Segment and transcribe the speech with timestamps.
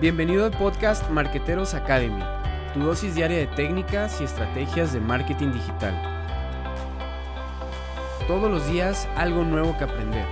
[0.00, 2.22] Bienvenido al podcast Marqueteros Academy,
[2.72, 5.94] tu dosis diaria de técnicas y estrategias de marketing digital.
[8.26, 10.24] Todos los días algo nuevo que aprender.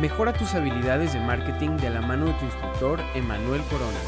[0.00, 3.98] Mejora tus habilidades de marketing de la mano de tu instructor Emanuel Corona.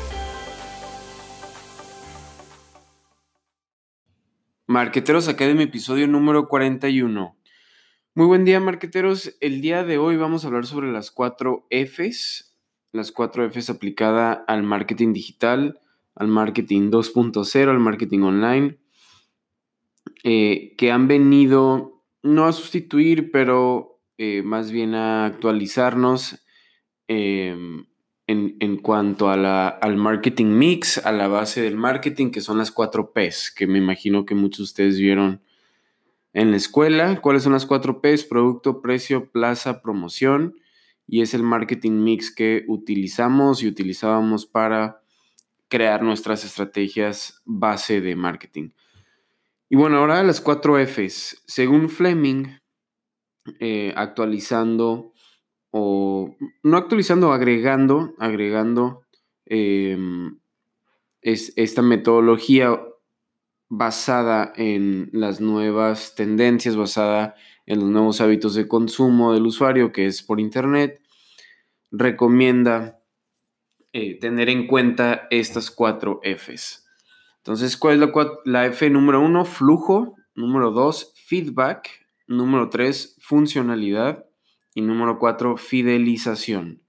[4.68, 7.36] Marqueteros Academy, episodio número 41.
[8.14, 9.36] Muy buen día, marqueteros.
[9.40, 12.51] El día de hoy vamos a hablar sobre las cuatro Fs
[12.92, 15.80] las cuatro Fs aplicada al marketing digital,
[16.14, 18.78] al marketing 2.0, al marketing online,
[20.24, 26.44] eh, que han venido no a sustituir, pero eh, más bien a actualizarnos
[27.08, 27.86] em,
[28.26, 32.70] en, cuanto a la, al marketing mix, a la base del marketing, que son las
[32.70, 35.42] cuatro Ps, que me imagino que muchos de ustedes vieron
[36.32, 37.20] en la escuela.
[37.20, 38.24] ¿Cuáles son las cuatro Ps?
[38.24, 40.54] Producto, precio, plaza, promoción
[41.12, 45.02] y es el marketing mix que utilizamos y utilizábamos para
[45.68, 48.70] crear nuestras estrategias base de marketing.
[49.68, 51.42] Y bueno, ahora las cuatro Fs.
[51.46, 52.46] Según Fleming,
[53.60, 55.12] eh, actualizando
[55.70, 59.02] o no actualizando, agregando, agregando
[59.44, 60.38] em,
[61.20, 62.80] es, esta metodología
[63.68, 67.34] basada en las nuevas tendencias, basada
[67.66, 71.01] en los nuevos hábitos de consumo del usuario, que es por Internet,
[71.92, 73.00] recomienda
[73.92, 76.88] eh, tener en cuenta estas cuatro Fs.
[77.38, 78.08] Entonces, ¿cuál es
[78.44, 79.44] la, F número uno?
[79.44, 80.16] Flujo.
[80.34, 81.88] Número dos, feedback.
[82.26, 84.24] Número tres, funcionalidad.
[84.74, 86.82] Y número cuatro, fidelización.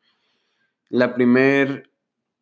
[0.87, 1.91] La primer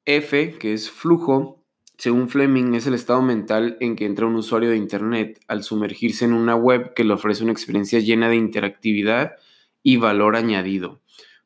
[0.05, 1.63] F, que es flujo,
[1.97, 6.25] según Fleming, es el estado mental en que entra un usuario de Internet al sumergirse
[6.25, 9.33] en una web que le ofrece una experiencia llena de interactividad
[9.81, 11.00] y valor añadido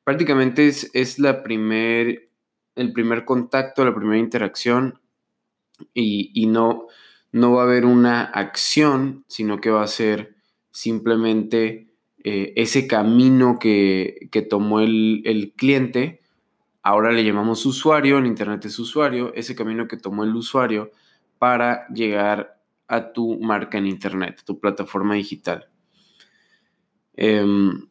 [0.05, 5.01] prácticamente es, el primer contacto, la primera interacción
[5.93, 6.87] y, no,
[7.33, 10.35] va a haber una acción, sino que va a ser
[10.71, 11.89] simplemente
[12.23, 16.21] eh, ese camino que, tomó el, el, cliente.
[16.81, 20.91] Ahora le llamamos usuario, en Internet es usuario, ese camino que tomó el usuario
[21.39, 25.67] para llegar a tu marca en Internet, tu plataforma digital.
[27.15, 27.87] Em,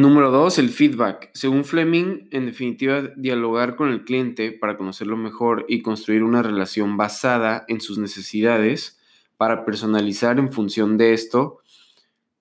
[0.00, 1.30] Número dos, el feedback.
[1.34, 6.96] Según Fleming, en definitiva, dialogar con el cliente para conocerlo mejor y construir una relación
[6.96, 8.98] basada en sus necesidades
[9.36, 11.60] para personalizar en función de esto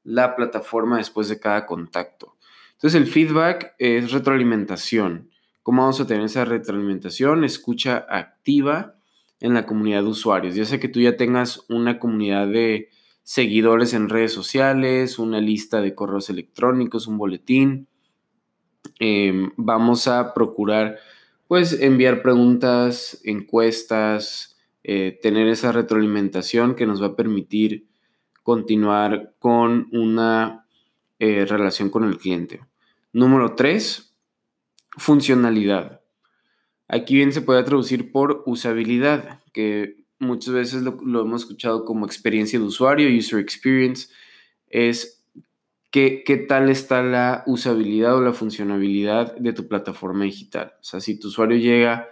[0.03, 2.38] la plataforma después de cada contacto.
[2.72, 5.30] Entonces, el feedback es retroalimentación.
[5.62, 7.44] ¿Cómo vamos a tener esa retroalimentación?
[7.44, 8.96] Escucha activa
[9.40, 10.56] en la comunidad de usuarios.
[10.56, 12.90] Ya sea que tú ya tengas una comunidad de
[13.23, 17.88] seguidores en redes sociales, una lista de correos electrónicos, un boletín.
[19.00, 20.97] Em, vamos a procurar
[21.47, 27.88] pues enviar preguntas, encuestas, eh, tener esa retroalimentación que nos va a permitir
[28.44, 30.67] continuar con una
[31.19, 32.61] eh, relación con el cliente.
[33.13, 34.16] Número tres,
[34.97, 36.01] funcionalidad.
[36.88, 42.59] Aquí bien se puede traducir por usabilidad, que muchas veces lo, hemos escuchado como experiencia
[42.59, 44.07] de usuario, user experience,
[44.69, 45.23] es
[45.91, 50.73] qué, qué tal está la usabilidad o la funcionabilidad de tu plataforma digital.
[50.79, 52.07] O sea, si tu usuario llega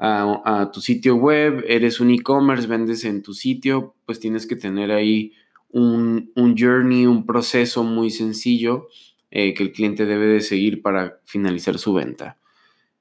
[0.00, 4.90] a, tu sitio web, eres un e-commerce, vendes en tu sitio, pues tienes que tener
[4.92, 5.32] ahí
[5.68, 8.88] un, journey, un proceso muy sencillo
[9.30, 12.38] eh, que el cliente debe de seguir para finalizar su venta.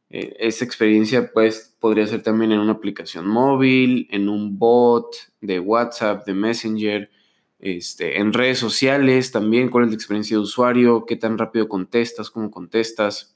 [0.09, 5.59] Eh, esa experiencia pues podría ser también en una aplicación móvil, en un bot de
[5.59, 7.11] WhatsApp, de Messenger,
[7.59, 12.31] este, en redes sociales también, cuál es la experiencia de usuario, qué tan rápido contestas,
[12.31, 13.35] cómo contestas.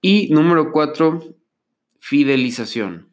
[0.00, 1.22] Y número cuatro,
[2.00, 3.12] fidelización.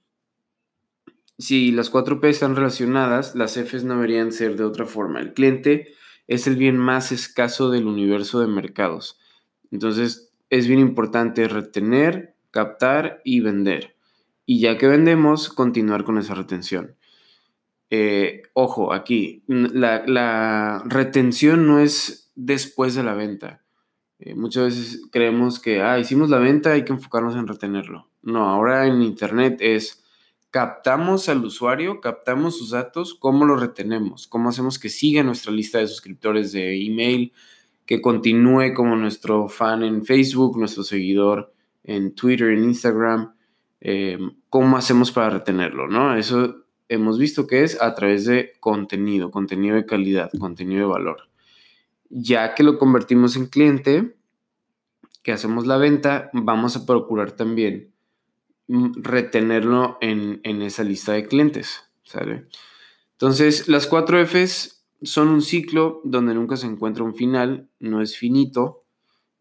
[1.38, 5.20] Si las cuatro P están relacionadas, las Fs no deberían ser de otra forma.
[5.22, 5.94] El cliente
[6.28, 9.20] es el bien más escaso del universo de mercados.
[9.72, 13.96] Entonces, es bien importante retener, captar y vender.
[14.46, 16.98] Y ya que vendemos, continuar con esa retención.
[17.90, 23.64] Eh, ojo, aquí, la, retención no es después de la venta.
[24.20, 28.10] Eh, muchas veces creemos que, ah, hicimos la venta, hay que enfocarnos en retenerlo.
[28.22, 30.04] No, ahora en Internet es,
[30.52, 34.28] captamos al usuario, captamos sus datos, ¿cómo lo retenemos?
[34.28, 37.32] ¿Cómo hacemos que siga nuestra lista de suscriptores de email?
[37.86, 41.54] Que continúe como nuestro fan en Facebook, nuestro seguidor
[41.90, 43.34] en Twitter, en Instagram,
[43.82, 44.20] eh,
[44.50, 46.16] cómo hacemos para retenerlo, ¿no?
[46.16, 51.30] Eso hemos visto que es a través de contenido, contenido de calidad, contenido de valor.
[52.12, 54.16] Ya que lo convertimos en cliente,
[55.24, 57.92] que hacemos la venta, vamos a procurar también
[58.68, 61.90] mm, retenerlo en, esa lista de clientes.
[62.04, 62.46] ¿sale?
[63.14, 68.16] Entonces, las cuatro Fs son un ciclo donde nunca se encuentra un final, no es
[68.16, 68.84] finito,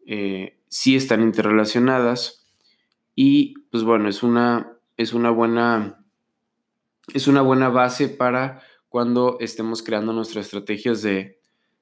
[0.07, 2.38] eh, sí están interrelacionadas
[3.21, 6.05] y pues bueno, es una, es una buena
[7.13, 11.37] es una buena base para cuando estemos creando nuestras estrategias de,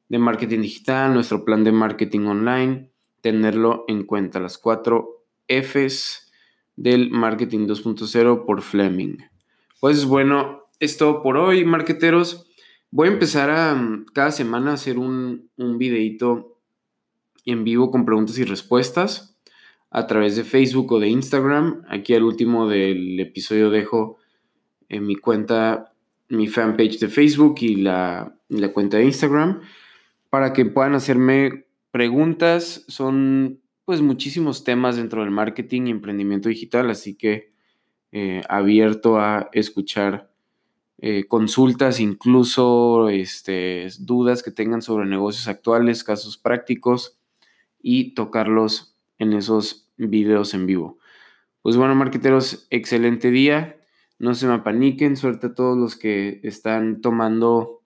[0.09, 2.91] de marketing digital, nuestro plan de marketing online,
[3.21, 4.39] tenerlo en cuenta.
[4.39, 6.31] Las cuatro Fs
[6.75, 9.17] del marketing 2.0 por Fleming.
[9.79, 12.47] Pues bueno, es todo por hoy, marketeros.
[12.89, 16.57] Voy a empezar a mm, cada semana a hacer un, un videito
[17.45, 19.36] en vivo con preguntas y respuestas
[19.89, 21.83] a través de Facebook o de Instagram.
[21.87, 24.17] Aquí al último del episodio dejo
[24.89, 25.93] en mi cuenta,
[26.29, 29.61] mi fanpage de Facebook y la, la cuenta de Instagram
[30.29, 32.85] para que puedan hacerme preguntas.
[32.87, 37.53] Son pues muchísimos temas dentro del marketing y emprendimiento digital, así que
[38.11, 40.29] eh, abierto a escuchar
[40.99, 47.17] eh, consultas, incluso este, dudas que tengan sobre negocios actuales, casos prácticos
[47.81, 50.99] y tocarlos en esos videos en vivo.
[51.61, 53.77] Pues bueno, marqueteros, excelente día.
[54.19, 55.17] No se me apaniquen.
[55.17, 57.83] Suerte a todos los que están tomando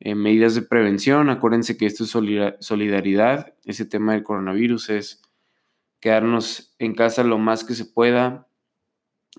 [0.00, 1.30] eh, medidas de prevención.
[1.30, 2.10] Acuérdense que esto es
[2.60, 3.54] solidaridad.
[3.64, 5.22] Ese tema del coronavirus es
[6.00, 8.46] quedarnos en casa lo más que se pueda.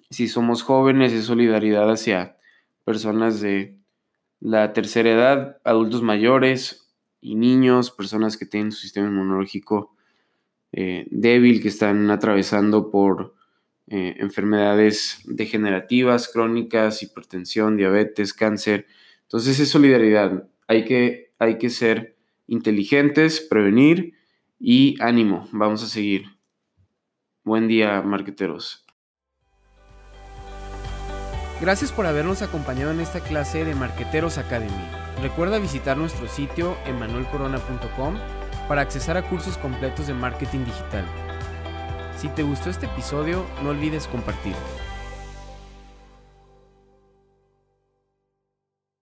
[0.09, 2.37] Si somos jóvenes, es solidaridad hacia
[2.83, 3.77] personas de
[4.39, 9.95] la tercera edad, adultos mayores y niños, personas que tienen su sistema inmunológico
[10.71, 13.35] eh, débil, que están atravesando por
[13.87, 18.85] eh, enfermedades degenerativas, crónicas, hipertensión, diabetes, cáncer.
[19.23, 20.47] Entonces es solidaridad.
[20.67, 22.17] Hay que, hay que ser
[22.47, 24.13] inteligentes, prevenir
[24.59, 25.47] y ánimo.
[25.51, 26.25] Vamos a seguir.
[27.43, 28.85] Buen día, marqueteros.
[31.61, 34.71] Gracias por habernos acompañado en esta clase de Marqueteros Academy.
[35.21, 38.15] Recuerda visitar nuestro sitio emanuelcorona.com
[38.69, 41.03] para accesar a cursos completos de marketing digital.
[42.15, 44.88] Si te gustó este episodio, no olvides compartirlo.